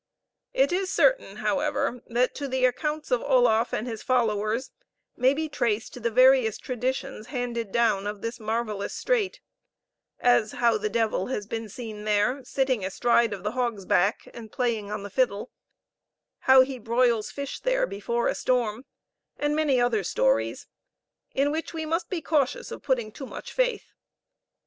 It 0.55 0.71
is 0.71 0.91
certain, 0.91 1.35
however, 1.35 2.01
that 2.07 2.33
to 2.33 2.47
the 2.47 2.65
accounts 2.65 3.11
of 3.11 3.21
Oloffe 3.21 3.71
and 3.71 3.85
his 3.85 4.01
followers 4.01 4.71
may 5.15 5.31
be 5.35 5.47
traced 5.47 6.01
the 6.01 6.09
various 6.09 6.57
traditions 6.57 7.27
handed 7.27 7.71
down 7.71 8.07
of 8.07 8.23
this 8.23 8.39
marvelous 8.39 8.95
strait 8.95 9.41
as 10.19 10.53
how 10.53 10.79
the 10.79 10.89
devil 10.89 11.27
has 11.27 11.45
been 11.45 11.69
seen 11.69 12.03
there, 12.05 12.43
sitting 12.43 12.83
astride 12.83 13.31
of 13.31 13.43
the 13.43 13.51
Hog's 13.51 13.85
Back 13.85 14.27
and 14.33 14.51
playing 14.51 14.89
on 14.91 15.03
the 15.03 15.11
fiddle 15.11 15.51
how 16.39 16.61
he 16.61 16.79
broils 16.79 17.29
fish 17.29 17.59
there 17.59 17.85
before 17.85 18.27
a 18.27 18.33
storm; 18.33 18.85
and 19.37 19.55
many 19.55 19.79
other 19.79 20.03
stories, 20.03 20.65
in 21.35 21.51
which 21.51 21.75
we 21.75 21.85
must 21.85 22.09
be 22.09 22.23
cautious 22.23 22.71
of 22.71 22.81
putting 22.81 23.11
too 23.11 23.27
much 23.27 23.53
faith. 23.53 23.93